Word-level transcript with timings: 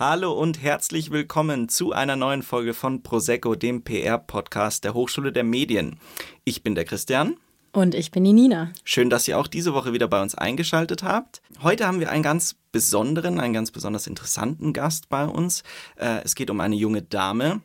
Hallo 0.00 0.32
und 0.32 0.62
herzlich 0.62 1.10
willkommen 1.10 1.68
zu 1.68 1.92
einer 1.92 2.16
neuen 2.16 2.42
Folge 2.42 2.72
von 2.72 3.02
Prosecco, 3.02 3.54
dem 3.54 3.82
PR-Podcast 3.82 4.82
der 4.82 4.94
Hochschule 4.94 5.30
der 5.30 5.44
Medien. 5.44 6.00
Ich 6.42 6.62
bin 6.62 6.74
der 6.74 6.86
Christian. 6.86 7.36
Und 7.72 7.94
ich 7.94 8.10
bin 8.10 8.24
die 8.24 8.32
Nina. 8.32 8.72
Schön, 8.82 9.10
dass 9.10 9.28
ihr 9.28 9.38
auch 9.38 9.46
diese 9.46 9.74
Woche 9.74 9.92
wieder 9.92 10.08
bei 10.08 10.22
uns 10.22 10.34
eingeschaltet 10.34 11.02
habt. 11.02 11.42
Heute 11.60 11.86
haben 11.86 12.00
wir 12.00 12.10
einen 12.10 12.22
ganz 12.22 12.56
besonderen, 12.72 13.38
einen 13.38 13.52
ganz 13.52 13.72
besonders 13.72 14.06
interessanten 14.06 14.72
Gast 14.72 15.10
bei 15.10 15.26
uns. 15.26 15.64
Äh, 15.96 16.22
es 16.24 16.34
geht 16.34 16.48
um 16.48 16.60
eine 16.60 16.76
junge 16.76 17.02
Dame, 17.02 17.60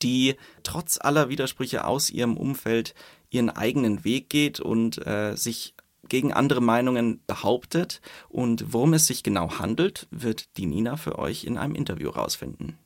die 0.00 0.36
trotz 0.62 0.96
aller 1.00 1.28
Widersprüche 1.28 1.84
aus 1.84 2.08
ihrem 2.08 2.36
Umfeld 2.36 2.94
ihren 3.30 3.50
eigenen 3.50 4.04
Weg 4.04 4.30
geht 4.30 4.60
und 4.60 5.04
äh, 5.08 5.34
sich 5.34 5.74
gegen 6.10 6.34
andere 6.34 6.60
Meinungen 6.60 7.22
behauptet. 7.26 8.02
Und 8.28 8.74
worum 8.74 8.92
es 8.92 9.06
sich 9.06 9.22
genau 9.22 9.58
handelt, 9.58 10.06
wird 10.10 10.58
die 10.58 10.66
Nina 10.66 10.98
für 10.98 11.18
euch 11.18 11.44
in 11.44 11.56
einem 11.56 11.74
Interview 11.74 12.10
rausfinden. 12.10 12.76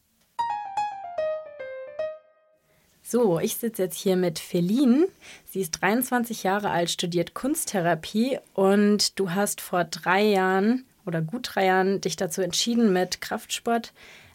So, 3.02 3.38
ich 3.38 3.56
sitze 3.56 3.82
jetzt 3.82 3.98
hier 3.98 4.16
mit 4.16 4.38
Feline. 4.38 5.08
Sie 5.44 5.60
ist 5.60 5.72
23 5.72 6.42
Jahre 6.42 6.70
alt, 6.70 6.90
studiert 6.90 7.34
Kunsttherapie 7.34 8.38
und 8.54 9.18
du 9.18 9.32
hast 9.32 9.60
vor 9.60 9.84
drei 9.84 10.22
Jahren 10.22 10.86
oder 11.04 11.20
gut 11.20 11.50
drei 11.52 11.66
Jahren 11.66 12.00
dich 12.00 12.16
dazu 12.16 12.40
entschieden, 12.40 12.92
mit 12.94 13.20
Kraftsport 13.20 13.92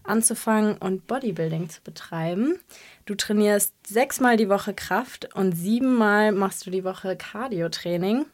anzufangen 0.09 0.77
und 0.77 1.07
Bodybuilding 1.07 1.69
zu 1.69 1.81
betreiben. 1.81 2.59
Du 3.05 3.15
trainierst 3.15 3.73
sechsmal 3.87 4.37
die 4.37 4.49
Woche 4.49 4.73
Kraft 4.73 5.33
und 5.33 5.53
siebenmal 5.53 6.31
machst 6.31 6.65
du 6.65 6.71
die 6.71 6.83
Woche 6.83 7.15
Cardio-Training 7.15 8.25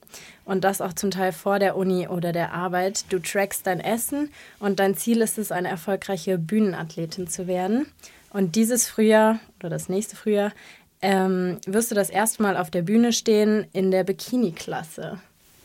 und 0.43 0.63
das 0.63 0.81
auch 0.81 0.93
zum 0.93 1.11
Teil 1.11 1.31
vor 1.31 1.59
der 1.59 1.77
Uni 1.77 2.07
oder 2.07 2.31
der 2.31 2.53
Arbeit. 2.53 3.05
Du 3.09 3.19
trackst 3.19 3.67
dein 3.67 3.79
Essen 3.79 4.31
und 4.59 4.79
dein 4.79 4.95
Ziel 4.95 5.21
ist 5.21 5.37
es, 5.37 5.51
eine 5.51 5.69
erfolgreiche 5.69 6.37
Bühnenathletin 6.37 7.27
zu 7.27 7.47
werden. 7.47 7.85
Und 8.31 8.55
dieses 8.55 8.89
Frühjahr 8.89 9.39
oder 9.59 9.69
das 9.69 9.87
nächste 9.87 10.15
Frühjahr 10.15 10.51
ähm, 11.01 11.59
wirst 11.65 11.91
du 11.91 11.95
das 11.95 12.09
erste 12.09 12.43
Mal 12.43 12.57
auf 12.57 12.69
der 12.69 12.81
Bühne 12.81 13.13
stehen 13.13 13.67
in 13.71 13.91
der 13.91 14.03
Bikini-Klasse. 14.03 15.19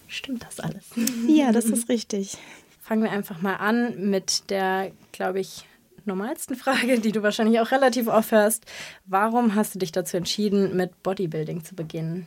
Stimmt 0.06 0.45
das 0.45 0.61
alles? 0.61 0.84
Ja, 1.27 1.51
das 1.51 1.67
ist 1.67 1.89
richtig. 1.89 2.37
Fangen 2.83 3.03
wir 3.03 3.11
einfach 3.11 3.41
mal 3.41 3.56
an 3.56 4.11
mit 4.11 4.51
der, 4.51 4.91
glaube 5.12 5.41
ich, 5.41 5.65
normalsten 6.11 6.56
Frage, 6.56 6.98
die 7.00 7.12
du 7.12 7.22
wahrscheinlich 7.22 7.61
auch 7.61 7.70
relativ 7.70 8.08
oft 8.08 8.33
hörst. 8.33 8.66
Warum 9.06 9.55
hast 9.55 9.75
du 9.75 9.78
dich 9.78 9.92
dazu 9.92 10.16
entschieden, 10.16 10.77
mit 10.77 11.03
Bodybuilding 11.03 11.64
zu 11.64 11.75
beginnen? 11.75 12.27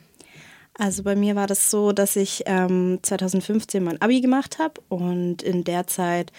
Also 0.76 1.04
bei 1.04 1.14
mir 1.14 1.36
war 1.36 1.46
das 1.46 1.70
so, 1.70 1.92
dass 1.92 2.16
ich 2.16 2.42
ähm, 2.46 2.98
2015 3.02 3.84
mein 3.84 4.02
Abi 4.02 4.20
gemacht 4.20 4.58
habe 4.58 4.80
und 4.88 5.42
in 5.42 5.62
der 5.62 5.86
Zeit 5.86 6.32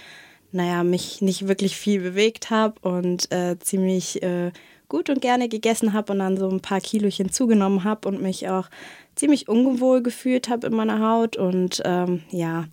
naja, 0.52 0.84
mich 0.84 1.22
nicht 1.22 1.48
wirklich 1.50 1.76
viel 1.76 2.00
bewegt 2.00 2.50
habe 2.50 2.80
und 2.82 3.30
äh, 3.32 3.60
ziemlich 3.60 4.24
äh, 4.24 4.52
gut 4.88 5.10
und 5.10 5.22
gerne 5.22 5.50
gegessen 5.50 5.92
habe 5.92 6.14
und 6.14 6.20
dann 6.20 6.38
so 6.38 6.50
ein 6.50 6.62
paar 6.62 6.80
Kilochen 6.80 7.30
zugenommen 7.30 7.84
habe 7.84 8.08
und 8.08 8.22
mich 8.22 8.48
auch 8.48 8.70
ziemlich 9.16 9.50
ungewohl 9.50 10.02
gefühlt 10.02 10.48
habe 10.48 10.68
in 10.68 10.76
meiner 10.76 11.00
Haut. 11.00 11.36
Und 11.36 11.82
ähm, 11.84 12.24
ja, 12.30 12.66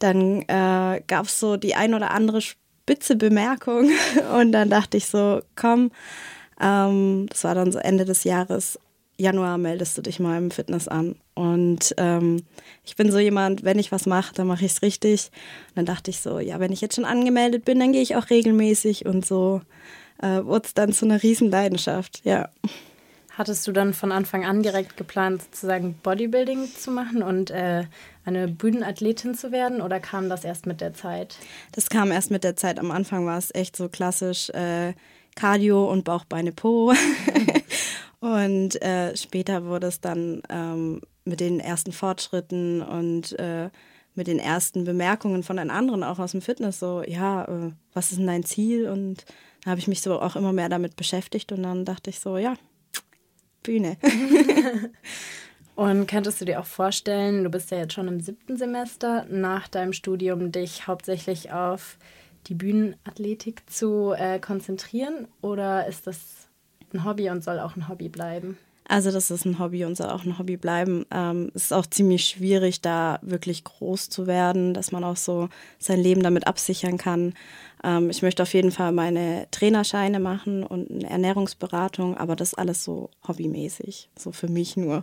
dann 0.00 0.42
äh, 0.42 1.02
gab 1.06 1.26
es 1.26 1.38
so 1.38 1.56
die 1.56 1.76
ein 1.76 1.94
oder 1.94 2.10
andere 2.10 2.40
spitze 2.84 3.16
Bemerkung 3.16 3.90
und 4.38 4.52
dann 4.52 4.68
dachte 4.68 4.98
ich 4.98 5.06
so, 5.06 5.40
komm, 5.56 5.90
ähm, 6.60 7.26
das 7.30 7.44
war 7.44 7.54
dann 7.54 7.72
so 7.72 7.78
Ende 7.78 8.04
des 8.04 8.24
Jahres, 8.24 8.78
Januar 9.16 9.58
meldest 9.58 9.96
du 9.96 10.02
dich 10.02 10.20
mal 10.20 10.36
im 10.36 10.50
Fitness 10.50 10.88
an. 10.88 11.14
Und 11.34 11.94
ähm, 11.98 12.42
ich 12.84 12.96
bin 12.96 13.12
so 13.12 13.18
jemand, 13.18 13.64
wenn 13.64 13.78
ich 13.78 13.92
was 13.92 14.06
mache, 14.06 14.34
dann 14.34 14.48
mache 14.48 14.64
ich 14.64 14.72
es 14.72 14.82
richtig. 14.82 15.30
Und 15.68 15.76
dann 15.76 15.86
dachte 15.86 16.10
ich 16.10 16.20
so, 16.20 16.40
ja, 16.40 16.58
wenn 16.60 16.72
ich 16.72 16.80
jetzt 16.80 16.96
schon 16.96 17.04
angemeldet 17.04 17.64
bin, 17.64 17.78
dann 17.78 17.92
gehe 17.92 18.02
ich 18.02 18.16
auch 18.16 18.28
regelmäßig 18.28 19.06
und 19.06 19.24
so 19.24 19.62
äh, 20.20 20.44
wurde 20.44 20.66
es 20.66 20.74
dann 20.74 20.92
zu 20.92 21.04
einer 21.04 21.22
Riesenleidenschaft, 21.22 22.22
ja. 22.24 22.48
Hattest 23.36 23.66
du 23.66 23.72
dann 23.72 23.94
von 23.94 24.12
Anfang 24.12 24.44
an 24.44 24.62
direkt 24.62 24.96
geplant, 24.96 25.42
sozusagen 25.42 25.94
Bodybuilding 26.02 26.68
zu 26.68 26.90
machen 26.90 27.22
und 27.22 27.50
äh, 27.50 27.84
eine 28.24 28.48
Bühnenathletin 28.48 29.34
zu 29.34 29.50
werden 29.50 29.82
oder 29.82 29.98
kam 29.98 30.28
das 30.28 30.44
erst 30.44 30.66
mit 30.66 30.80
der 30.80 30.94
Zeit? 30.94 31.36
Das 31.72 31.88
kam 31.88 32.12
erst 32.12 32.30
mit 32.30 32.44
der 32.44 32.56
Zeit. 32.56 32.78
Am 32.78 32.90
Anfang 32.90 33.26
war 33.26 33.38
es 33.38 33.52
echt 33.54 33.76
so 33.76 33.88
klassisch 33.88 34.50
äh, 34.50 34.94
Cardio 35.34 35.90
und 35.90 36.04
Bauch, 36.04 36.24
Beine, 36.24 36.52
Po. 36.52 36.92
Und 38.24 38.80
äh, 38.80 39.14
später 39.18 39.66
wurde 39.66 39.88
es 39.88 40.00
dann 40.00 40.40
ähm, 40.48 41.02
mit 41.26 41.40
den 41.40 41.60
ersten 41.60 41.92
Fortschritten 41.92 42.80
und 42.80 43.38
äh, 43.38 43.68
mit 44.14 44.28
den 44.28 44.38
ersten 44.38 44.84
Bemerkungen 44.84 45.42
von 45.42 45.58
den 45.58 45.70
anderen 45.70 46.02
auch 46.02 46.18
aus 46.18 46.30
dem 46.30 46.40
Fitness 46.40 46.78
so, 46.78 47.02
ja, 47.06 47.44
äh, 47.44 47.72
was 47.92 48.12
ist 48.12 48.18
denn 48.18 48.26
dein 48.26 48.44
Ziel? 48.44 48.88
Und 48.88 49.26
da 49.62 49.72
habe 49.72 49.80
ich 49.80 49.88
mich 49.88 50.00
so 50.00 50.18
auch 50.22 50.36
immer 50.36 50.54
mehr 50.54 50.70
damit 50.70 50.96
beschäftigt 50.96 51.52
und 51.52 51.64
dann 51.64 51.84
dachte 51.84 52.08
ich 52.08 52.18
so, 52.18 52.38
ja, 52.38 52.54
Bühne. 53.64 53.96
und 55.74 56.06
könntest 56.06 56.40
du 56.40 56.44
dir 56.44 56.60
auch 56.60 56.66
vorstellen, 56.66 57.42
du 57.42 57.50
bist 57.50 57.72
ja 57.72 57.78
jetzt 57.78 57.94
schon 57.94 58.06
im 58.06 58.20
siebten 58.20 58.56
Semester, 58.56 59.26
nach 59.28 59.66
deinem 59.66 59.92
Studium 59.92 60.52
dich 60.52 60.86
hauptsächlich 60.86 61.50
auf 61.50 61.98
die 62.46 62.54
Bühnenathletik 62.54 63.68
zu 63.68 64.12
äh, 64.12 64.38
konzentrieren 64.38 65.26
oder 65.40 65.88
ist 65.88 66.06
das 66.06 66.48
ein 66.92 67.04
Hobby 67.04 67.30
und 67.30 67.42
soll 67.42 67.58
auch 67.58 67.74
ein 67.74 67.88
Hobby 67.88 68.08
bleiben. 68.08 68.56
Also 68.86 69.10
das 69.10 69.30
ist 69.30 69.46
ein 69.46 69.58
Hobby 69.58 69.84
und 69.84 69.96
soll 69.96 70.10
auch 70.10 70.24
ein 70.24 70.38
Hobby 70.38 70.56
bleiben. 70.58 71.06
Ähm, 71.10 71.50
es 71.54 71.64
ist 71.64 71.72
auch 71.72 71.86
ziemlich 71.86 72.26
schwierig, 72.26 72.82
da 72.82 73.18
wirklich 73.22 73.64
groß 73.64 74.10
zu 74.10 74.26
werden, 74.26 74.74
dass 74.74 74.92
man 74.92 75.04
auch 75.04 75.16
so 75.16 75.48
sein 75.78 76.00
Leben 76.00 76.22
damit 76.22 76.46
absichern 76.46 76.98
kann. 76.98 77.32
Ähm, 77.82 78.10
ich 78.10 78.20
möchte 78.20 78.42
auf 78.42 78.52
jeden 78.52 78.72
Fall 78.72 78.92
meine 78.92 79.46
Trainerscheine 79.50 80.20
machen 80.20 80.64
und 80.64 80.90
eine 80.90 81.08
Ernährungsberatung, 81.08 82.18
aber 82.18 82.36
das 82.36 82.52
alles 82.54 82.84
so 82.84 83.08
hobbymäßig, 83.26 84.10
so 84.18 84.32
für 84.32 84.48
mich 84.48 84.76
nur. 84.76 85.02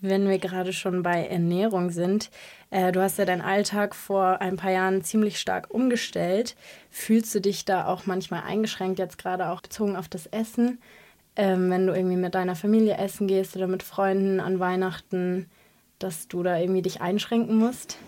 Wenn 0.00 0.28
wir 0.28 0.38
gerade 0.38 0.72
schon 0.72 1.02
bei 1.02 1.26
Ernährung 1.26 1.90
sind, 1.90 2.30
äh, 2.70 2.92
du 2.92 3.00
hast 3.00 3.18
ja 3.18 3.26
deinen 3.26 3.40
Alltag 3.42 3.94
vor 3.94 4.40
ein 4.40 4.56
paar 4.56 4.70
Jahren 4.70 5.02
ziemlich 5.02 5.38
stark 5.38 5.72
umgestellt. 5.72 6.56
Fühlst 6.90 7.34
du 7.34 7.40
dich 7.40 7.66
da 7.66 7.86
auch 7.86 8.06
manchmal 8.06 8.42
eingeschränkt, 8.42 8.98
jetzt 8.98 9.18
gerade 9.18 9.50
auch 9.50 9.60
bezogen 9.60 9.96
auf 9.96 10.08
das 10.08 10.26
Essen? 10.26 10.78
Ähm, 11.36 11.70
wenn 11.70 11.86
du 11.86 11.94
irgendwie 11.94 12.16
mit 12.16 12.34
deiner 12.34 12.56
Familie 12.56 12.96
essen 12.96 13.26
gehst 13.26 13.56
oder 13.56 13.66
mit 13.66 13.82
Freunden 13.82 14.40
an 14.40 14.60
Weihnachten, 14.60 15.50
dass 15.98 16.28
du 16.28 16.42
da 16.42 16.58
irgendwie 16.58 16.82
dich 16.82 17.00
einschränken 17.00 17.56
musst? 17.56 17.98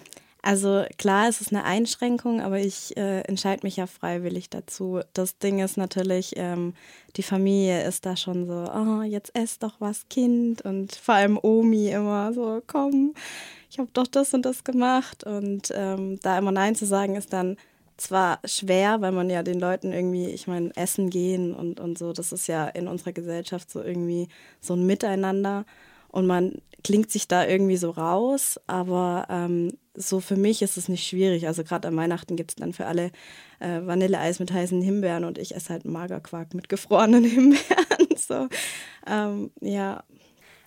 Also 0.46 0.84
klar, 0.96 1.28
es 1.28 1.40
ist 1.40 1.50
eine 1.52 1.64
Einschränkung, 1.64 2.40
aber 2.40 2.60
ich 2.60 2.96
äh, 2.96 3.22
entscheide 3.22 3.66
mich 3.66 3.78
ja 3.78 3.88
freiwillig 3.88 4.48
dazu. 4.48 5.00
Das 5.12 5.38
Ding 5.38 5.58
ist 5.58 5.76
natürlich, 5.76 6.34
ähm, 6.36 6.74
die 7.16 7.24
Familie 7.24 7.82
ist 7.82 8.06
da 8.06 8.16
schon 8.16 8.46
so, 8.46 8.70
oh, 8.72 9.02
jetzt 9.02 9.34
ess 9.34 9.58
doch 9.58 9.74
was, 9.80 10.08
Kind. 10.08 10.62
Und 10.62 10.94
vor 10.94 11.16
allem 11.16 11.36
Omi 11.42 11.88
immer 11.88 12.32
so, 12.32 12.62
komm, 12.64 13.14
ich 13.68 13.80
habe 13.80 13.90
doch 13.92 14.06
das 14.06 14.34
und 14.34 14.46
das 14.46 14.62
gemacht. 14.62 15.24
Und 15.24 15.72
ähm, 15.74 16.20
da 16.22 16.38
immer 16.38 16.52
Nein 16.52 16.76
zu 16.76 16.86
sagen, 16.86 17.16
ist 17.16 17.32
dann 17.32 17.56
zwar 17.96 18.40
schwer, 18.44 19.00
weil 19.00 19.12
man 19.12 19.30
ja 19.30 19.42
den 19.42 19.58
Leuten 19.58 19.92
irgendwie, 19.92 20.26
ich 20.26 20.46
meine, 20.46 20.70
essen 20.76 21.10
gehen 21.10 21.54
und, 21.54 21.80
und 21.80 21.98
so, 21.98 22.12
das 22.12 22.32
ist 22.32 22.46
ja 22.46 22.66
in 22.68 22.88
unserer 22.88 23.12
Gesellschaft 23.12 23.70
so 23.70 23.82
irgendwie 23.82 24.28
so 24.60 24.74
ein 24.74 24.86
Miteinander. 24.86 25.64
Und 26.08 26.26
man 26.26 26.62
klingt 26.84 27.10
sich 27.10 27.28
da 27.28 27.46
irgendwie 27.46 27.76
so 27.76 27.90
raus, 27.90 28.60
aber 28.66 29.26
ähm, 29.28 29.72
so 29.94 30.20
für 30.20 30.36
mich 30.36 30.62
ist 30.62 30.76
es 30.76 30.88
nicht 30.88 31.06
schwierig. 31.06 31.46
Also 31.46 31.64
gerade 31.64 31.88
an 31.88 31.96
Weihnachten 31.96 32.36
gibt 32.36 32.52
es 32.52 32.56
dann 32.56 32.72
für 32.72 32.86
alle 32.86 33.10
äh, 33.58 33.80
Vanilleeis 33.84 34.38
mit 34.38 34.52
heißen 34.52 34.80
Himbeeren 34.80 35.24
und 35.24 35.38
ich 35.38 35.54
esse 35.54 35.70
halt 35.70 35.84
Magerquark 35.84 36.54
mit 36.54 36.68
gefrorenen 36.68 37.24
Himbeeren. 37.28 38.16
so, 38.16 38.48
ähm, 39.06 39.50
ja. 39.60 40.04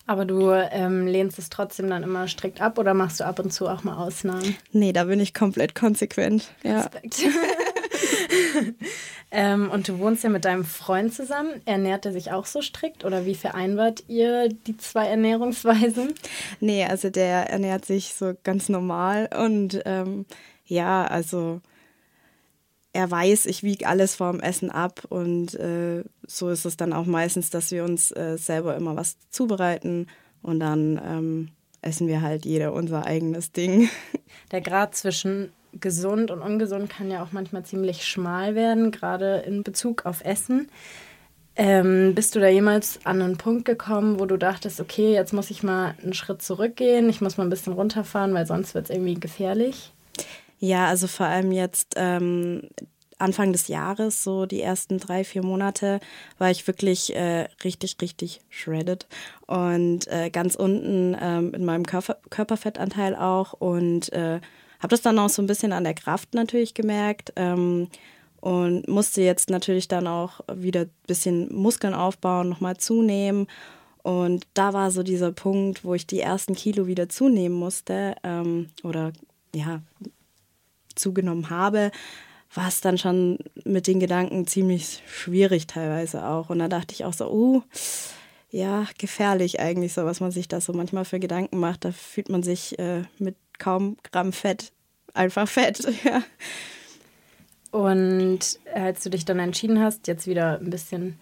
Aber 0.10 0.26
du 0.26 0.50
ähm, 0.50 1.06
lehnst 1.06 1.38
es 1.38 1.52
trotzdem 1.52 1.88
dann 1.88 2.02
immer 2.02 2.28
strikt 2.28 2.62
ab 2.62 2.80
oder 2.80 2.96
machst 2.96 3.20
du 3.20 3.28
ab 3.28 3.38
und 3.38 3.54
zu 3.54 3.68
auch 3.68 3.84
mal 3.84 3.96
Ausnahmen? 3.96 4.58
Nee, 4.72 4.92
da 4.92 5.04
bin 5.04 5.20
ich 5.20 5.36
komplett 5.36 5.76
konsequent. 5.76 6.50
Ja. 6.64 6.78
Respekt. 6.78 7.22
ähm, 9.32 9.70
und 9.70 9.88
du 9.88 10.00
wohnst 10.00 10.24
ja 10.24 10.32
mit 10.32 10.46
deinem 10.46 10.66
Freund 10.66 11.14
zusammen. 11.14 11.62
Ernährt 11.66 12.08
er 12.08 12.12
sich 12.12 12.32
auch 12.32 12.48
so 12.48 12.64
strikt 12.64 13.06
oder 13.06 13.28
wie 13.28 13.36
vereinbart 13.36 14.04
ihr 14.08 14.50
die 14.50 14.78
zwei 14.78 15.06
Ernährungsweisen? 15.06 16.16
Nee, 16.60 16.86
also 16.86 17.12
der 17.12 17.52
ernährt 17.52 17.86
sich 17.86 18.16
so 18.16 18.34
ganz 18.44 18.68
normal 18.68 19.30
und 19.40 19.80
ähm, 19.86 20.26
ja, 20.66 21.06
also 21.06 21.62
er 22.94 23.10
weiß, 23.10 23.46
ich 23.46 23.64
wiege 23.64 23.88
alles 23.88 24.16
vorm 24.16 24.40
Essen 24.40 24.72
ab 24.72 25.04
und 25.10 25.54
äh, 25.56 26.04
so 26.26 26.50
ist 26.50 26.66
es 26.66 26.78
dann 26.78 26.94
auch 26.94 27.06
meistens, 27.06 27.50
dass 27.50 27.72
wir 27.72 27.84
uns 27.84 28.12
äh, 28.12 28.38
selber 28.38 28.76
immer 28.76 28.96
was 28.96 29.18
zubereiten 29.30 30.08
und 30.42 30.60
dann 30.60 31.00
ähm, 31.04 31.50
essen 31.82 32.08
wir 32.08 32.22
halt 32.22 32.46
jeder 32.46 32.74
unser 32.74 33.06
eigenes 33.06 33.52
Ding. 33.52 33.90
Der 34.52 34.62
Grad 34.62 34.96
zwischen 34.96 35.52
gesund 35.80 36.32
und 36.32 36.42
ungesund 36.42 36.90
kann 36.90 37.12
ja 37.12 37.24
auch 37.24 37.32
manchmal 37.32 37.64
ziemlich 37.64 38.06
schmal 38.06 38.56
werden, 38.56 38.92
gerade 38.92 39.44
in 39.46 39.64
Bezug 39.64 40.06
auf 40.06 40.26
Essen. 40.26 40.70
Ähm, 41.56 42.16
bist 42.16 42.36
du 42.36 42.40
da 42.40 42.48
jemals 42.48 43.00
an 43.04 43.22
einen 43.22 43.38
Punkt 43.38 43.66
gekommen, 43.66 44.20
wo 44.20 44.26
du 44.26 44.38
dachtest, 44.38 44.80
okay, 44.80 45.14
jetzt 45.14 45.34
muss 45.34 45.52
ich 45.52 45.62
mal 45.62 45.94
einen 46.02 46.14
Schritt 46.14 46.42
zurückgehen, 46.42 47.10
ich 47.10 47.22
muss 47.22 47.38
mal 47.38 47.44
ein 47.44 47.50
bisschen 47.50 47.74
runterfahren, 47.74 48.34
weil 48.34 48.48
sonst 48.48 48.74
wird 48.74 48.86
es 48.86 48.96
irgendwie 48.96 49.16
gefährlich? 49.16 49.92
Ja, 50.60 50.88
also 50.88 51.08
vor 51.08 51.26
allem 51.26 51.52
jetzt, 51.52 51.94
ähm, 51.98 52.70
Anfang 53.18 53.52
des 53.52 53.68
Jahres, 53.68 54.24
so 54.24 54.46
die 54.46 54.62
ersten 54.62 54.98
drei, 54.98 55.26
vier 55.26 55.44
Monate, 55.44 56.00
war 56.38 56.52
ich 56.52 56.66
wirklich 56.68 57.14
äh, 57.16 57.48
richtig, 57.64 57.98
richtig 58.02 58.40
shredded 58.50 59.08
und 59.46 60.08
äh, 60.08 60.30
ganz 60.30 60.56
unten 60.56 61.18
ähm, 61.20 61.54
in 61.54 61.66
meinem 61.66 61.86
Körper 61.86 62.18
Körperfettanteil 62.30 63.16
auch 63.16 63.54
und 63.54 64.12
äh, 64.14 64.40
habe 64.80 64.88
das 64.90 65.02
dann 65.02 65.20
auch 65.20 65.30
so 65.30 65.42
ein 65.42 65.48
bisschen 65.48 65.74
an 65.74 65.84
der 65.84 65.94
Kraft 65.94 66.34
natürlich 66.34 66.74
gemerkt. 66.74 67.34
Ähm, 67.36 67.90
und 68.42 68.88
musste 68.88 69.22
jetzt 69.22 69.50
natürlich 69.50 69.90
dann 69.90 70.08
auch 70.08 70.40
wieder 70.54 70.82
ein 70.82 70.92
bisschen 71.08 71.54
Muskeln 71.54 71.94
aufbauen, 71.94 72.48
nochmal 72.48 72.78
zunehmen. 72.78 73.48
Und 74.02 74.48
da 74.54 74.72
war 74.72 74.92
so 74.92 75.04
dieser 75.04 75.34
Punkt, 75.34 75.84
wo 75.84 75.94
ich 75.94 76.08
die 76.08 76.22
ersten 76.22 76.56
Kilo 76.56 76.88
wieder 76.88 77.10
zunehmen 77.10 77.56
musste 77.56 78.16
ähm, 78.24 78.70
oder 78.84 79.12
ja, 79.54 79.82
zugenommen 81.00 81.50
habe, 81.50 81.92
war 82.54 82.68
es 82.68 82.82
dann 82.82 82.98
schon 82.98 83.40
mit 83.64 83.88
den 83.88 84.00
Gedanken 84.00 84.48
ziemlich 84.48 85.04
schwierig 85.08 85.68
teilweise 85.68 86.26
auch. 86.26 86.50
Und 86.50 86.60
da 86.60 86.68
dachte 86.68 86.94
ich 86.94 87.06
auch 87.06 87.14
so, 87.14 87.32
uh, 87.32 87.62
ja, 88.50 88.88
gefährlich 88.98 89.60
eigentlich 89.60 89.94
so, 89.94 90.06
was 90.06 90.20
man 90.20 90.32
sich 90.32 90.48
da 90.48 90.60
so 90.60 90.74
manchmal 90.74 91.06
für 91.06 91.20
Gedanken 91.20 91.60
macht. 91.60 91.86
Da 91.86 91.92
fühlt 91.92 92.30
man 92.30 92.42
sich 92.42 92.78
äh, 92.80 93.04
mit 93.20 93.36
kaum 93.60 93.98
Gramm 94.04 94.34
Fett 94.34 94.72
einfach 95.14 95.48
fett, 95.48 95.80
ja. 96.04 96.24
Und 97.72 98.60
als 98.74 99.04
du 99.04 99.10
dich 99.10 99.26
dann 99.26 99.40
entschieden 99.40 99.80
hast, 99.80 100.08
jetzt 100.08 100.26
wieder 100.26 100.60
ein 100.60 100.72
bisschen 100.72 101.20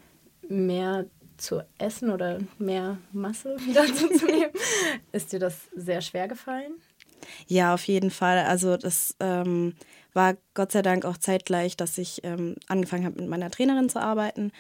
mehr 0.48 1.06
zu 1.36 1.62
essen 1.78 2.10
oder 2.10 2.40
mehr 2.58 2.98
Masse 3.12 3.58
wieder 3.66 3.86
zuzunehmen, 3.86 4.52
ist 5.12 5.34
dir 5.34 5.40
das 5.40 5.68
sehr 5.76 6.02
schwer 6.02 6.28
gefallen? 6.28 6.74
Ja, 7.48 7.74
auf 7.74 7.84
jeden 7.88 8.12
Fall. 8.12 8.40
Also 8.40 8.78
das 8.78 9.16
ähm, 9.20 9.74
war 10.14 10.36
Gott 10.54 10.72
sei 10.72 10.82
Dank 10.82 11.06
auch 11.06 11.18
zeitgleich, 11.18 11.78
dass 11.78 11.98
ich 11.98 12.22
ähm, 12.24 12.56
angefangen 12.68 13.06
habe, 13.06 13.22
mit 13.22 13.30
meiner 13.30 13.52
Trainerin 13.52 13.90
zu 13.90 14.02
arbeiten. 14.02 14.52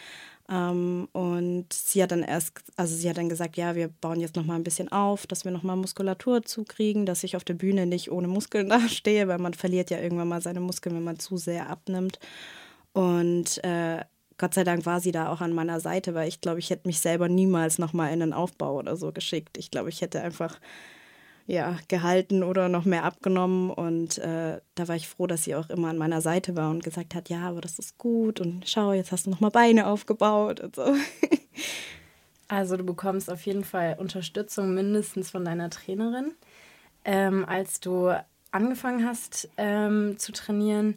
Ähm, 0.49 1.09
und 1.11 1.73
sie 1.73 2.01
hat 2.01 2.11
dann 2.11 2.23
erst, 2.23 2.53
also 2.77 2.95
sie 2.95 3.09
hat 3.09 3.17
dann 3.17 3.29
gesagt, 3.29 3.57
ja, 3.57 3.75
wir 3.75 3.89
bauen 3.89 4.19
jetzt 4.19 4.35
noch 4.35 4.45
mal 4.45 4.55
ein 4.55 4.63
bisschen 4.63 4.89
auf, 4.91 5.27
dass 5.27 5.43
wir 5.43 5.51
noch 5.51 5.63
mal 5.63 5.75
Muskulatur 5.75 6.43
zukriegen, 6.43 7.05
dass 7.05 7.23
ich 7.23 7.35
auf 7.35 7.43
der 7.43 7.55
Bühne 7.55 7.85
nicht 7.85 8.11
ohne 8.11 8.27
Muskeln 8.27 8.69
dastehe, 8.69 9.27
weil 9.27 9.39
man 9.39 9.53
verliert 9.53 9.89
ja 9.89 9.99
irgendwann 9.99 10.29
mal 10.29 10.41
seine 10.41 10.61
Muskeln, 10.61 10.95
wenn 10.95 11.03
man 11.03 11.19
zu 11.19 11.37
sehr 11.37 11.69
abnimmt. 11.69 12.19
Und 12.93 13.63
äh, 13.63 14.03
Gott 14.37 14.53
sei 14.53 14.63
Dank 14.63 14.85
war 14.85 14.99
sie 15.01 15.11
da 15.11 15.29
auch 15.29 15.41
an 15.41 15.53
meiner 15.53 15.79
Seite, 15.79 16.13
weil 16.13 16.27
ich 16.27 16.41
glaube, 16.41 16.59
ich 16.59 16.69
hätte 16.69 16.87
mich 16.87 16.99
selber 16.99 17.27
niemals 17.27 17.79
noch 17.79 17.93
mal 17.93 18.07
in 18.13 18.21
einen 18.21 18.33
Aufbau 18.33 18.75
oder 18.77 18.95
so 18.95 19.11
geschickt. 19.11 19.57
Ich 19.57 19.71
glaube, 19.71 19.89
ich 19.89 20.01
hätte 20.01 20.21
einfach 20.21 20.59
ja, 21.47 21.77
gehalten 21.87 22.43
oder 22.43 22.67
noch 22.67 22.85
mehr 22.85 23.05
abgenommen. 23.05 23.71
Und 23.71 24.17
äh, 24.19 24.59
da 24.75 24.87
war 24.87 24.95
ich 24.95 25.07
froh, 25.07 25.25
dass 25.25 25.45
sie 25.45 25.55
auch 25.55 25.69
immer 25.69 25.87
an 25.87 25.97
meiner 25.97 26.21
Seite 26.21 26.55
war 26.55 26.69
und 26.69 26.83
gesagt 26.83 27.15
hat, 27.15 27.29
ja, 27.29 27.47
aber 27.49 27.61
das 27.61 27.79
ist 27.79 27.97
gut 27.97 28.39
und 28.39 28.69
schau, 28.69 28.91
jetzt 28.93 29.11
hast 29.11 29.25
du 29.25 29.29
noch 29.29 29.39
mal 29.39 29.49
Beine 29.49 29.87
aufgebaut 29.87 30.59
und 30.59 30.75
so. 30.75 30.93
Also 32.49 32.77
du 32.77 32.85
bekommst 32.85 33.29
auf 33.29 33.41
jeden 33.45 33.65
Fall 33.65 33.97
Unterstützung 33.99 34.73
mindestens 34.73 35.31
von 35.31 35.43
deiner 35.43 35.69
Trainerin. 35.69 36.31
Ähm, 37.03 37.43
als 37.43 37.81
du 37.81 38.13
angefangen 38.51 39.05
hast 39.05 39.49
ähm, 39.57 40.17
zu 40.17 40.31
trainieren 40.31 40.95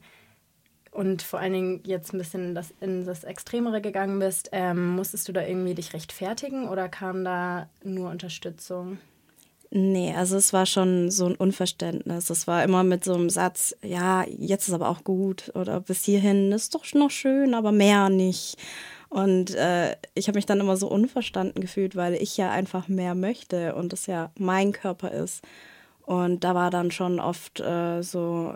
und 0.92 1.22
vor 1.22 1.40
allen 1.40 1.52
Dingen 1.52 1.80
jetzt 1.82 2.12
ein 2.12 2.18
bisschen 2.18 2.50
in 2.50 2.54
das, 2.54 2.72
in 2.80 3.04
das 3.04 3.24
Extremere 3.24 3.80
gegangen 3.80 4.20
bist, 4.20 4.50
ähm, 4.52 4.90
musstest 4.90 5.26
du 5.26 5.32
da 5.32 5.42
irgendwie 5.44 5.74
dich 5.74 5.92
rechtfertigen 5.92 6.68
oder 6.68 6.88
kam 6.88 7.24
da 7.24 7.68
nur 7.82 8.10
Unterstützung? 8.10 8.98
Nee, 9.72 10.12
also 10.16 10.36
es 10.36 10.52
war 10.52 10.66
schon 10.66 11.12
so 11.12 11.26
ein 11.26 11.36
Unverständnis. 11.36 12.28
Es 12.28 12.48
war 12.48 12.64
immer 12.64 12.82
mit 12.82 13.04
so 13.04 13.14
einem 13.14 13.30
Satz, 13.30 13.76
ja, 13.82 14.24
jetzt 14.26 14.66
ist 14.66 14.74
aber 14.74 14.88
auch 14.88 15.04
gut 15.04 15.52
oder 15.54 15.80
bis 15.80 16.04
hierhin 16.04 16.50
ist 16.50 16.74
doch 16.74 16.84
noch 16.94 17.10
schön, 17.10 17.54
aber 17.54 17.70
mehr 17.70 18.08
nicht. 18.08 18.56
Und 19.10 19.54
äh, 19.54 19.96
ich 20.14 20.26
habe 20.26 20.38
mich 20.38 20.46
dann 20.46 20.60
immer 20.60 20.76
so 20.76 20.88
unverstanden 20.88 21.60
gefühlt, 21.60 21.94
weil 21.94 22.14
ich 22.14 22.36
ja 22.36 22.50
einfach 22.50 22.88
mehr 22.88 23.14
möchte 23.14 23.74
und 23.76 23.92
es 23.92 24.06
ja 24.06 24.32
mein 24.38 24.72
Körper 24.72 25.12
ist. 25.12 25.44
Und 26.02 26.42
da 26.42 26.54
war 26.56 26.70
dann 26.70 26.90
schon 26.90 27.20
oft 27.20 27.60
äh, 27.60 28.02
so 28.02 28.54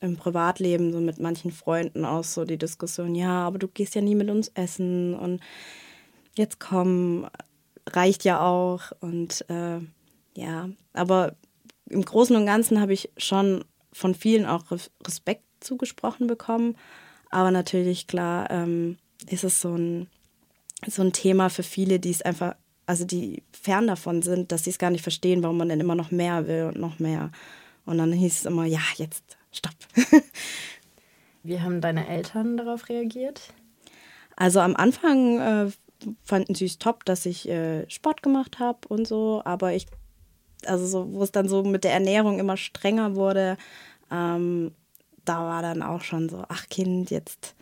im 0.00 0.16
Privatleben, 0.16 0.92
so 0.92 1.00
mit 1.00 1.18
manchen 1.20 1.50
Freunden 1.52 2.04
auch 2.06 2.24
so 2.24 2.44
die 2.44 2.58
Diskussion, 2.58 3.14
ja, 3.14 3.46
aber 3.46 3.58
du 3.58 3.68
gehst 3.68 3.94
ja 3.94 4.02
nie 4.02 4.14
mit 4.14 4.30
uns 4.30 4.48
essen 4.54 5.14
und 5.14 5.40
jetzt 6.36 6.60
komm, 6.60 7.28
reicht 7.88 8.24
ja 8.24 8.40
auch. 8.40 8.92
Und 9.00 9.44
äh, 9.50 9.80
ja, 10.36 10.68
aber 10.92 11.36
im 11.88 12.04
Großen 12.04 12.34
und 12.34 12.46
Ganzen 12.46 12.80
habe 12.80 12.92
ich 12.92 13.10
schon 13.16 13.64
von 13.92 14.14
vielen 14.14 14.46
auch 14.46 14.64
Respekt 15.06 15.44
zugesprochen 15.60 16.26
bekommen. 16.26 16.76
Aber 17.30 17.50
natürlich, 17.50 18.06
klar, 18.06 18.50
ähm, 18.50 18.96
ist 19.28 19.44
es 19.44 19.60
so 19.60 19.74
ein, 19.74 20.08
so 20.86 21.02
ein 21.02 21.12
Thema 21.12 21.48
für 21.50 21.62
viele, 21.62 21.98
die 21.98 22.10
es 22.10 22.22
einfach, 22.22 22.56
also 22.86 23.04
die 23.04 23.42
fern 23.52 23.86
davon 23.86 24.22
sind, 24.22 24.52
dass 24.52 24.64
sie 24.64 24.70
es 24.70 24.78
gar 24.78 24.90
nicht 24.90 25.02
verstehen, 25.02 25.42
warum 25.42 25.56
man 25.56 25.68
denn 25.68 25.80
immer 25.80 25.94
noch 25.94 26.10
mehr 26.10 26.46
will 26.46 26.64
und 26.64 26.78
noch 26.78 26.98
mehr. 26.98 27.30
Und 27.86 27.98
dann 27.98 28.12
hieß 28.12 28.40
es 28.40 28.46
immer, 28.46 28.64
ja, 28.64 28.80
jetzt, 28.96 29.36
stopp. 29.52 29.74
Wie 31.42 31.60
haben 31.60 31.80
deine 31.80 32.08
Eltern 32.08 32.56
darauf 32.56 32.88
reagiert? 32.88 33.52
Also 34.36 34.60
am 34.60 34.74
Anfang 34.74 35.38
äh, 35.38 35.70
fanden 36.24 36.54
sie 36.54 36.64
es 36.64 36.78
top, 36.78 37.04
dass 37.04 37.26
ich 37.26 37.48
äh, 37.48 37.88
Sport 37.90 38.22
gemacht 38.22 38.58
habe 38.58 38.88
und 38.88 39.06
so, 39.06 39.42
aber 39.44 39.74
ich 39.74 39.86
also 40.68 40.86
so, 40.86 41.12
wo 41.12 41.22
es 41.22 41.32
dann 41.32 41.48
so 41.48 41.62
mit 41.62 41.84
der 41.84 41.92
Ernährung 41.92 42.38
immer 42.38 42.56
strenger 42.56 43.14
wurde, 43.14 43.56
ähm, 44.10 44.72
da 45.24 45.38
war 45.38 45.62
dann 45.62 45.82
auch 45.82 46.02
schon 46.02 46.28
so, 46.28 46.44
ach 46.48 46.68
Kind, 46.68 47.10
jetzt 47.10 47.54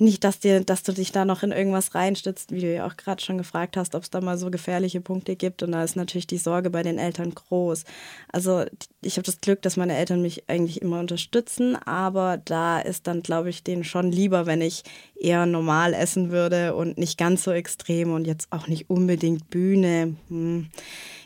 nicht, 0.00 0.22
dass, 0.24 0.38
dir, 0.38 0.62
dass 0.62 0.82
du 0.82 0.92
dich 0.92 1.12
da 1.12 1.24
noch 1.24 1.42
in 1.42 1.52
irgendwas 1.52 1.94
reinstützt, 1.94 2.52
wie 2.52 2.60
du 2.60 2.72
ja 2.72 2.86
auch 2.86 2.96
gerade 2.96 3.22
schon 3.22 3.38
gefragt 3.38 3.76
hast, 3.76 3.94
ob 3.94 4.02
es 4.04 4.10
da 4.10 4.20
mal 4.20 4.38
so 4.38 4.50
gefährliche 4.50 5.00
Punkte 5.00 5.36
gibt. 5.36 5.62
Und 5.62 5.72
da 5.72 5.82
ist 5.82 5.96
natürlich 5.96 6.26
die 6.26 6.38
Sorge 6.38 6.70
bei 6.70 6.82
den 6.82 6.98
Eltern 6.98 7.34
groß. 7.34 7.84
Also 8.32 8.64
ich 9.02 9.16
habe 9.16 9.26
das 9.26 9.40
Glück, 9.40 9.62
dass 9.62 9.76
meine 9.76 9.96
Eltern 9.96 10.22
mich 10.22 10.48
eigentlich 10.48 10.82
immer 10.82 11.00
unterstützen, 11.00 11.76
aber 11.76 12.36
da 12.36 12.78
ist 12.78 13.06
dann, 13.06 13.22
glaube 13.22 13.50
ich, 13.50 13.64
denen 13.64 13.84
schon 13.84 14.12
lieber, 14.12 14.46
wenn 14.46 14.60
ich 14.60 14.84
eher 15.16 15.46
normal 15.46 15.94
essen 15.94 16.30
würde 16.30 16.74
und 16.74 16.98
nicht 16.98 17.18
ganz 17.18 17.42
so 17.42 17.50
extrem 17.50 18.12
und 18.12 18.26
jetzt 18.26 18.52
auch 18.52 18.68
nicht 18.68 18.90
unbedingt 18.90 19.50
Bühne. 19.50 20.16
Hm. 20.28 20.68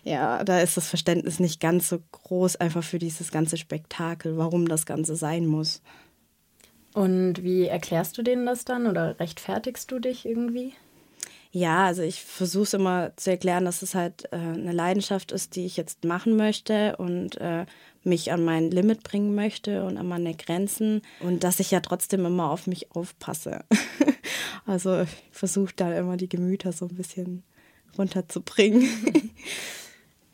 Ja, 0.04 0.42
da 0.42 0.60
ist 0.60 0.76
das 0.76 0.88
Verständnis 0.88 1.38
nicht 1.38 1.60
ganz 1.60 1.88
so 1.88 1.98
groß, 2.10 2.56
einfach 2.56 2.82
für 2.82 2.98
dieses 2.98 3.30
ganze 3.30 3.56
Spektakel, 3.56 4.36
warum 4.36 4.66
das 4.66 4.84
Ganze 4.84 5.14
sein 5.14 5.46
muss. 5.46 5.80
Und 6.94 7.42
wie 7.42 7.66
erklärst 7.66 8.18
du 8.18 8.22
denen 8.22 8.46
das 8.46 8.64
dann 8.64 8.86
oder 8.86 9.18
rechtfertigst 9.18 9.90
du 9.90 9.98
dich 9.98 10.26
irgendwie? 10.26 10.74
Ja, 11.54 11.84
also 11.84 12.00
ich 12.00 12.22
versuche 12.22 12.62
es 12.62 12.74
immer 12.74 13.12
zu 13.16 13.30
erklären, 13.30 13.66
dass 13.66 13.82
es 13.82 13.94
halt 13.94 14.24
äh, 14.32 14.36
eine 14.36 14.72
Leidenschaft 14.72 15.32
ist, 15.32 15.54
die 15.54 15.66
ich 15.66 15.76
jetzt 15.76 16.04
machen 16.04 16.36
möchte 16.36 16.96
und 16.96 17.38
äh, 17.42 17.66
mich 18.04 18.32
an 18.32 18.42
mein 18.42 18.70
Limit 18.70 19.02
bringen 19.02 19.34
möchte 19.34 19.84
und 19.84 19.98
an 19.98 20.08
meine 20.08 20.34
Grenzen 20.34 21.02
und 21.20 21.44
dass 21.44 21.60
ich 21.60 21.70
ja 21.70 21.80
trotzdem 21.80 22.24
immer 22.24 22.50
auf 22.50 22.66
mich 22.66 22.90
aufpasse. 22.92 23.64
also 24.66 25.02
ich 25.02 25.10
versuche 25.30 25.74
da 25.76 25.94
immer 25.94 26.16
die 26.16 26.28
Gemüter 26.28 26.72
so 26.72 26.86
ein 26.86 26.96
bisschen 26.96 27.42
runterzubringen. 27.98 28.88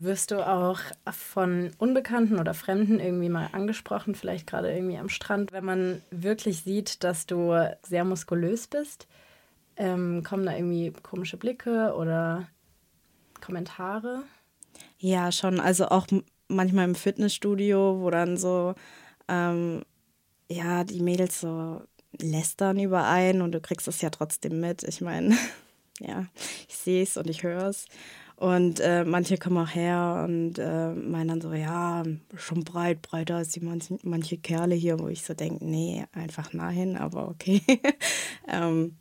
Wirst 0.01 0.31
du 0.31 0.47
auch 0.47 0.79
von 1.11 1.73
Unbekannten 1.79 2.39
oder 2.39 2.55
Fremden 2.55 3.01
irgendwie 3.01 3.29
mal 3.29 3.49
angesprochen, 3.51 4.15
vielleicht 4.15 4.47
gerade 4.47 4.73
irgendwie 4.73 4.97
am 4.97 5.09
Strand, 5.09 5.51
wenn 5.51 5.65
man 5.65 6.03
wirklich 6.11 6.63
sieht, 6.63 7.03
dass 7.03 7.27
du 7.27 7.53
sehr 7.83 8.05
muskulös 8.05 8.69
bist? 8.69 9.09
Ähm, 9.77 10.23
kommen 10.23 10.47
da 10.47 10.55
irgendwie 10.55 10.93
komische 11.03 11.37
Blicke 11.37 11.95
oder 11.97 12.47
Kommentare? 13.41 14.23
Ja, 14.99 15.33
schon. 15.33 15.59
Also 15.59 15.89
auch 15.89 16.07
manchmal 16.49 16.85
im 16.85 16.95
Fitnessstudio, 16.95 18.01
wo 18.01 18.11
dann 18.11 18.37
so, 18.37 18.75
ähm, 19.29 19.83
ja, 20.49 20.85
die 20.85 21.01
Mädels 21.01 21.41
so 21.41 21.83
lästern 22.21 22.79
überein 22.79 23.43
und 23.43 23.53
du 23.53 23.61
kriegst 23.61 23.89
es 23.89 24.01
ja 24.01 24.11
trotzdem 24.11 24.61
mit. 24.61 24.83
Ich 24.83 25.01
meine, 25.01 25.37
ja, 26.01 26.27
ich 26.69 26.77
sehe 26.77 27.03
es 27.03 27.17
und 27.17 27.29
ich 27.29 27.43
höre 27.43 27.67
es. 27.67 27.87
Und 28.39 28.79
äh, 28.79 29.05
manche 29.05 29.37
kommen 29.37 29.59
auch 29.59 29.75
her 29.75 30.25
und 30.25 30.61
äh, 30.61 30.93
meinen 30.93 31.27
dann 31.27 31.41
so, 31.41 31.53
ja, 31.53 32.05
schon 32.37 32.63
breit, 32.63 33.03
breiter 33.03 33.35
als 33.35 33.49
die 33.49 33.59
manche, 33.59 33.99
manche 34.05 34.39
Kerle 34.39 34.77
hier, 34.77 35.01
wo 35.01 35.09
ich 35.09 35.25
so 35.25 35.35
denke, 35.35 35.65
nee, 35.65 36.05
einfach 36.13 36.53
nein, 36.53 36.97
aber 36.97 37.27
okay. 37.27 37.61
ähm, 38.49 38.97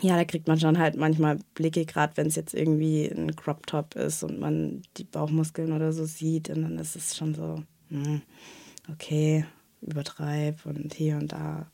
ja, 0.00 0.16
da 0.16 0.24
kriegt 0.24 0.48
man 0.48 0.58
schon 0.58 0.76
halt 0.76 0.96
manchmal 0.96 1.38
Blicke, 1.54 1.84
gerade 1.84 2.16
wenn 2.16 2.26
es 2.26 2.34
jetzt 2.34 2.52
irgendwie 2.52 3.06
ein 3.06 3.36
Crop 3.36 3.64
Top 3.68 3.94
ist 3.94 4.24
und 4.24 4.40
man 4.40 4.82
die 4.96 5.04
Bauchmuskeln 5.04 5.72
oder 5.72 5.92
so 5.92 6.04
sieht. 6.04 6.50
Und 6.50 6.62
dann 6.62 6.78
ist 6.78 6.96
es 6.96 7.16
schon 7.16 7.36
so, 7.36 7.62
hm, 7.90 8.22
okay, 8.92 9.44
übertreib 9.82 10.66
und 10.66 10.94
hier 10.94 11.16
und 11.16 11.30
da. 11.30 11.70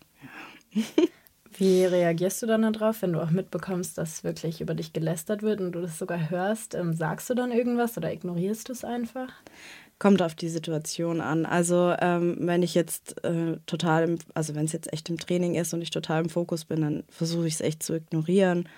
Ja. 0.75 0.83
Wie 1.57 1.85
reagierst 1.85 2.43
du 2.43 2.47
dann 2.47 2.73
darauf, 2.73 3.03
wenn 3.03 3.13
du 3.13 3.21
auch 3.21 3.31
mitbekommst, 3.31 3.97
dass 3.97 4.25
wirklich 4.25 4.61
über 4.61 4.75
dich 4.75 4.93
gelästert 4.93 5.43
wird 5.43 5.61
und 5.61 5.73
du 5.73 5.81
das 5.81 5.99
sogar 5.99 6.31
hörst? 6.31 6.75
Ähm, 6.75 6.95
sagst 6.95 7.31
du 7.31 7.35
dann 7.35 7.53
irgendwas 7.53 7.97
oder 7.97 8.13
ignorierst 8.13 8.69
du 8.69 8.73
es 8.73 8.85
einfach? 8.85 9.29
kommt 9.99 10.23
auf 10.23 10.35
die 10.35 10.49
Situation 10.49 11.21
an. 11.21 11.47
Also 11.47 11.95
ähm, 12.01 12.37
wenn 12.41 12.63
ich 12.63 12.75
jetzt 12.75 13.25
äh, 13.25 13.59
total, 13.67 14.05
im, 14.05 14.19
also 14.35 14.55
wenn 14.55 14.67
es 14.67 14.73
jetzt 14.73 14.93
echt 14.93 15.09
im 15.09 15.19
Training 15.19 15.55
ist 15.55 15.73
und 15.73 15.83
ich 15.83 15.91
total 15.91 16.23
im 16.23 16.29
Fokus 16.29 16.65
bin, 16.65 16.81
dann 16.81 17.05
versuche 17.09 17.47
ich 17.47 17.55
es 17.55 17.61
echt 17.61 17.83
zu 17.83 17.95
ignorieren. 17.95 18.69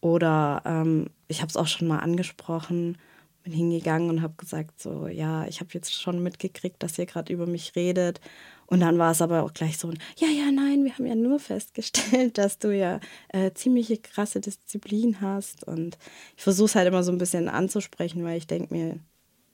Oder 0.00 0.62
ähm, 0.64 1.10
ich 1.26 1.40
habe 1.40 1.50
es 1.50 1.56
auch 1.56 1.66
schon 1.66 1.88
mal 1.88 1.98
angesprochen, 1.98 2.98
bin 3.42 3.52
hingegangen 3.52 4.10
und 4.10 4.22
habe 4.22 4.34
gesagt, 4.36 4.80
so, 4.80 5.08
ja, 5.08 5.46
ich 5.46 5.60
habe 5.60 5.70
jetzt 5.74 6.00
schon 6.00 6.22
mitgekriegt, 6.22 6.82
dass 6.82 6.98
ihr 6.98 7.06
gerade 7.06 7.32
über 7.32 7.46
mich 7.46 7.74
redet. 7.74 8.20
Und 8.70 8.80
dann 8.80 8.98
war 8.98 9.12
es 9.12 9.22
aber 9.22 9.44
auch 9.44 9.54
gleich 9.54 9.78
so, 9.78 9.90
ja, 10.18 10.28
ja, 10.28 10.52
nein, 10.52 10.84
wir 10.84 10.92
haben 10.92 11.06
ja 11.06 11.14
nur 11.14 11.38
festgestellt, 11.38 12.36
dass 12.38 12.58
du 12.58 12.70
ja 12.70 13.00
äh, 13.30 13.50
ziemliche 13.52 13.96
krasse 13.96 14.40
Disziplin 14.40 15.22
hast. 15.22 15.64
Und 15.64 15.96
ich 16.36 16.42
versuche 16.42 16.66
es 16.66 16.74
halt 16.74 16.86
immer 16.86 17.02
so 17.02 17.10
ein 17.10 17.18
bisschen 17.18 17.48
anzusprechen, 17.48 18.22
weil 18.24 18.36
ich 18.36 18.46
denke 18.46 18.74
mir, 18.74 18.98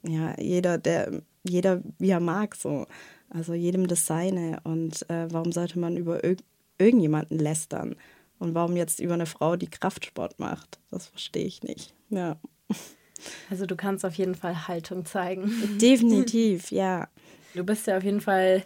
ja, 0.03 0.35
jeder, 0.41 0.79
der, 0.79 1.23
jeder 1.45 1.81
wie 1.99 2.11
er 2.11 2.21
mag, 2.21 2.57
so. 2.57 2.87
Also 3.31 3.55
jedem 3.55 3.87
das 3.87 4.05
seine. 4.07 4.59
Und 4.65 5.09
äh, 5.09 5.33
warum 5.33 5.53
sollte 5.53 5.79
man 5.79 5.97
über 5.97 6.25
irg 6.25 6.41
irgendjemanden 6.77 7.39
lästern? 7.39 7.95
Und 8.41 8.55
warum 8.55 8.77
jetzt 8.77 8.99
über 8.99 9.15
eine 9.15 9.27
Frau, 9.27 9.55
die 9.55 9.71
Kraftsport 9.71 10.41
macht? 10.41 10.81
Das 10.91 11.07
verstehe 11.07 11.47
ich 11.47 11.63
nicht. 11.63 11.95
Ja. 12.11 12.37
Also 13.49 13.65
du 13.65 13.77
kannst 13.77 14.05
auf 14.05 14.15
jeden 14.15 14.35
Fall 14.35 14.69
Haltung 14.69 15.07
zeigen. 15.07 15.51
Definitiv, 15.81 16.71
ja. 16.71 17.09
Du 17.55 17.65
bist 17.65 17.87
ja 17.87 17.97
auf 17.97 18.03
jeden 18.03 18.21
Fall 18.21 18.65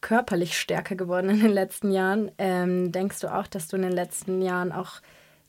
körperlich 0.00 0.58
stärker 0.58 0.94
geworden 0.94 1.30
in 1.30 1.40
den 1.40 1.52
letzten 1.52 1.90
Jahren. 1.90 2.30
Ähm, 2.38 2.92
denkst 2.92 3.20
du 3.20 3.34
auch, 3.34 3.46
dass 3.46 3.68
du 3.68 3.76
in 3.76 3.82
den 3.82 3.92
letzten 3.92 4.42
Jahren 4.42 4.72
auch 4.72 5.00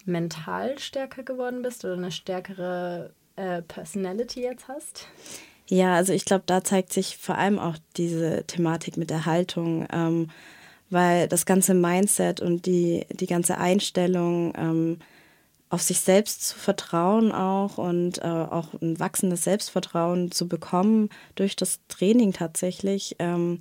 mental 0.06 0.80
stärker 0.80 1.24
geworden 1.24 1.62
bist 1.62 1.86
oder 1.86 1.94
eine 1.94 2.12
stärkere 2.12 3.12
äh, 3.36 3.62
Personality 3.62 4.42
jetzt 4.42 4.68
hast? 4.68 5.08
Ja, 5.68 5.96
also 5.96 6.14
ich 6.14 6.26
glaube, 6.26 6.44
da 6.48 6.64
zeigt 6.64 6.92
sich 6.92 7.18
vor 7.18 7.38
allem 7.38 7.60
auch 7.60 7.76
diese 7.96 8.44
Thematik 8.46 8.98
mit 8.98 9.12
der 9.12 9.26
Haltung, 9.26 9.88
ähm, 9.92 10.30
weil 10.90 11.28
das 11.28 11.46
ganze 11.46 11.76
Mindset 11.76 12.42
und 12.42 12.66
die, 12.66 13.06
die 13.12 13.28
ganze 13.28 13.60
Einstellung, 13.60 14.54
ähm, 14.58 15.00
auf 15.70 15.84
sich 15.84 16.00
selbst 16.00 16.48
zu 16.48 16.58
vertrauen 16.58 17.32
auch 17.32 17.78
und 17.78 18.18
äh, 18.20 18.28
auch 18.28 18.74
ein 18.82 19.00
wachsendes 19.00 19.44
Selbstvertrauen 19.44 20.32
zu 20.32 20.48
bekommen 20.48 21.10
durch 21.36 21.56
das 21.56 21.80
Training 21.88 22.34
tatsächlich, 22.34 23.16
ähm, 23.20 23.60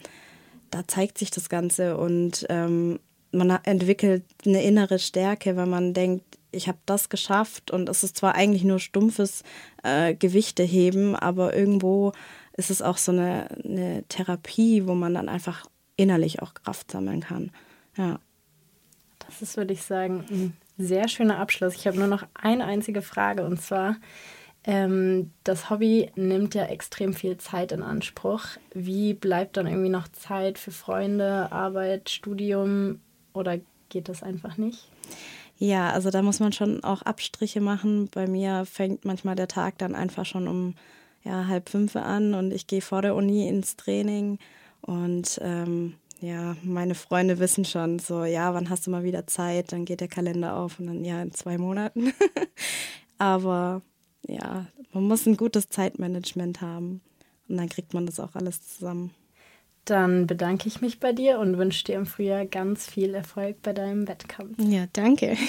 da 0.70 0.86
zeigt 0.86 1.18
sich 1.18 1.30
das 1.30 1.48
Ganze 1.48 1.96
und 1.96 2.46
ähm, 2.48 3.00
man 3.32 3.50
entwickelt 3.50 4.24
eine 4.46 4.62
innere 4.62 4.98
Stärke, 4.98 5.56
weil 5.56 5.66
man 5.66 5.94
denkt, 5.94 6.38
ich 6.50 6.66
habe 6.68 6.78
das 6.86 7.08
geschafft 7.08 7.70
und 7.70 7.88
es 7.88 8.02
ist 8.02 8.16
zwar 8.16 8.34
eigentlich 8.34 8.64
nur 8.64 8.78
stumpfes 8.78 9.42
äh, 9.82 10.14
Gewichte 10.14 10.62
heben, 10.62 11.14
aber 11.14 11.54
irgendwo 11.54 12.12
ist 12.56 12.70
es 12.70 12.82
auch 12.82 12.96
so 12.96 13.12
eine, 13.12 13.48
eine 13.64 14.04
Therapie, 14.08 14.86
wo 14.86 14.94
man 14.94 15.14
dann 15.14 15.28
einfach 15.28 15.66
innerlich 15.96 16.40
auch 16.40 16.54
Kraft 16.54 16.90
sammeln 16.90 17.20
kann. 17.20 17.50
Ja. 17.96 18.18
Das 19.18 19.42
ist, 19.42 19.56
würde 19.56 19.74
ich 19.74 19.82
sagen, 19.82 20.24
ein 20.30 20.56
sehr 20.78 21.08
schöner 21.08 21.38
Abschluss. 21.38 21.74
Ich 21.74 21.86
habe 21.86 21.98
nur 21.98 22.06
noch 22.06 22.26
eine 22.34 22.64
einzige 22.64 23.02
Frage 23.02 23.44
und 23.44 23.60
zwar, 23.60 23.96
ähm, 24.68 25.30
das 25.44 25.70
Hobby 25.70 26.10
nimmt 26.14 26.54
ja 26.54 26.66
extrem 26.66 27.14
viel 27.14 27.38
Zeit 27.38 27.72
in 27.72 27.82
Anspruch. 27.82 28.42
Wie 28.74 29.14
bleibt 29.14 29.56
dann 29.56 29.66
irgendwie 29.66 29.88
noch 29.88 30.08
Zeit 30.08 30.58
für 30.58 30.72
Freunde, 30.72 31.50
Arbeit, 31.50 32.10
Studium 32.10 33.00
oder 33.32 33.58
geht 33.88 34.10
das 34.10 34.22
einfach 34.22 34.58
nicht? 34.58 34.86
Ja, 35.56 35.90
also 35.90 36.10
da 36.10 36.20
muss 36.20 36.38
man 36.38 36.52
schon 36.52 36.84
auch 36.84 37.00
Abstriche 37.00 37.62
machen. 37.62 38.10
Bei 38.12 38.26
mir 38.26 38.66
fängt 38.66 39.06
manchmal 39.06 39.36
der 39.36 39.48
Tag 39.48 39.78
dann 39.78 39.94
einfach 39.94 40.26
schon 40.26 40.46
um 40.46 40.74
ja, 41.24 41.46
halb 41.46 41.70
fünf 41.70 41.96
an 41.96 42.34
und 42.34 42.52
ich 42.52 42.66
gehe 42.66 42.82
vor 42.82 43.00
der 43.00 43.14
Uni 43.14 43.48
ins 43.48 43.76
Training 43.76 44.38
und 44.82 45.40
ähm, 45.42 45.94
ja, 46.20 46.56
meine 46.62 46.94
Freunde 46.94 47.38
wissen 47.38 47.64
schon 47.64 48.00
so, 48.00 48.24
ja, 48.24 48.52
wann 48.52 48.68
hast 48.68 48.86
du 48.86 48.90
mal 48.90 49.02
wieder 49.02 49.26
Zeit? 49.26 49.72
Dann 49.72 49.86
geht 49.86 50.02
der 50.02 50.08
Kalender 50.08 50.56
auf 50.56 50.78
und 50.78 50.88
dann 50.88 51.04
ja, 51.06 51.22
in 51.22 51.32
zwei 51.32 51.56
Monaten. 51.56 52.12
Aber 53.18 53.80
ja, 54.28 54.66
man 54.92 55.04
muss 55.04 55.26
ein 55.26 55.36
gutes 55.36 55.68
Zeitmanagement 55.68 56.60
haben 56.60 57.00
und 57.48 57.56
dann 57.56 57.68
kriegt 57.68 57.94
man 57.94 58.06
das 58.06 58.20
auch 58.20 58.34
alles 58.34 58.62
zusammen. 58.62 59.12
Dann 59.84 60.26
bedanke 60.26 60.68
ich 60.68 60.82
mich 60.82 61.00
bei 61.00 61.12
dir 61.12 61.38
und 61.38 61.56
wünsche 61.56 61.84
dir 61.84 61.96
im 61.96 62.06
Frühjahr 62.06 62.44
ganz 62.44 62.86
viel 62.86 63.14
Erfolg 63.14 63.62
bei 63.62 63.72
deinem 63.72 64.06
Wettkampf. 64.06 64.58
Ja, 64.58 64.84
danke. 64.92 65.36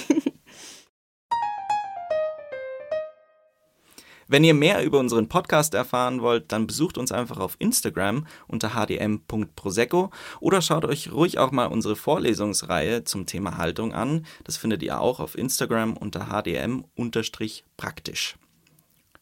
Wenn 4.32 4.44
ihr 4.44 4.54
mehr 4.54 4.86
über 4.86 5.00
unseren 5.00 5.28
Podcast 5.28 5.74
erfahren 5.74 6.22
wollt, 6.22 6.52
dann 6.52 6.68
besucht 6.68 7.00
uns 7.00 7.12
einfach 7.12 7.40
auf 7.40 7.56
Instagram 7.58 8.28
unter 8.48 8.76
hdm.prosecco 8.76 10.12
oder 10.40 10.62
schaut 10.62 10.86
euch 10.86 11.12
ruhig 11.12 11.40
auch 11.40 11.52
mal 11.52 11.66
unsere 11.66 11.96
Vorlesungsreihe 11.96 13.04
zum 13.04 13.26
Thema 13.26 13.58
Haltung 13.58 13.92
an. 13.92 14.28
Das 14.44 14.56
findet 14.56 14.84
ihr 14.84 15.02
auch 15.02 15.20
auf 15.20 15.36
Instagram 15.36 15.98
unter 15.98 16.32
hdm-praktisch. 16.32 18.36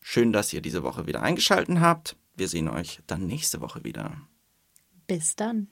Schön, 0.10 0.32
dass 0.32 0.54
ihr 0.54 0.62
diese 0.62 0.84
Woche 0.84 1.06
wieder 1.06 1.22
eingeschaltet 1.22 1.82
habt. 1.82 2.16
Wir 2.34 2.48
sehen 2.48 2.70
euch 2.70 3.02
dann 3.08 3.28
nächste 3.28 3.60
Woche 3.60 3.84
wieder. 3.84 4.16
Bis 5.06 5.36
dann. 5.36 5.68